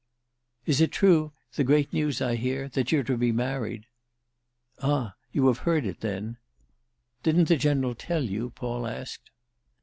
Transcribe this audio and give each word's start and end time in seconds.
"Is 0.65 0.81
it 0.81 0.91
true, 0.91 1.31
the 1.53 1.63
great 1.63 1.93
news 1.93 2.23
I 2.23 2.35
hear—that 2.35 2.91
you're 2.91 3.03
to 3.03 3.15
be 3.15 3.31
married?" 3.31 3.85
"Ah 4.81 5.13
you 5.31 5.45
have 5.45 5.59
heard 5.59 5.85
it 5.85 5.99
then?" 5.99 6.37
"Didn't 7.21 7.49
the 7.49 7.55
General 7.55 7.93
tell 7.93 8.23
you?" 8.23 8.49
Paul 8.49 8.87
asked. 8.87 9.29